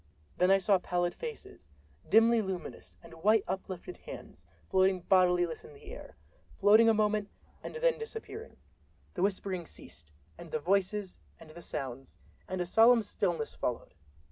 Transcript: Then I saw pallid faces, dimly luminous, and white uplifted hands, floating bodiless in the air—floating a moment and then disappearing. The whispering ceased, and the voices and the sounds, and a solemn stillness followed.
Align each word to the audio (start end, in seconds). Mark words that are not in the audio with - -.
Then 0.35 0.49
I 0.49 0.57
saw 0.57 0.79
pallid 0.79 1.13
faces, 1.13 1.69
dimly 2.09 2.41
luminous, 2.41 2.97
and 3.03 3.13
white 3.21 3.43
uplifted 3.47 3.97
hands, 3.97 4.47
floating 4.67 5.01
bodiless 5.01 5.63
in 5.63 5.75
the 5.75 5.91
air—floating 5.93 6.89
a 6.89 6.93
moment 6.95 7.29
and 7.61 7.75
then 7.75 7.99
disappearing. 7.99 8.57
The 9.13 9.21
whispering 9.21 9.67
ceased, 9.67 10.11
and 10.39 10.49
the 10.49 10.57
voices 10.57 11.19
and 11.39 11.51
the 11.51 11.61
sounds, 11.61 12.17
and 12.47 12.59
a 12.61 12.65
solemn 12.65 13.03
stillness 13.03 13.53
followed. 13.53 13.93